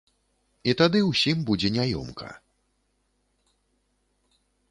І 0.71 0.73
тады 0.79 0.99
ўсім 1.09 1.43
будзе 1.49 1.69
няёмка. 1.75 2.31